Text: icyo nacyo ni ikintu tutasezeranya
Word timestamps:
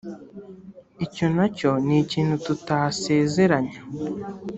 icyo 1.05 1.25
nacyo 1.35 1.71
ni 1.85 1.95
ikintu 2.03 2.35
tutasezeranya 2.45 3.77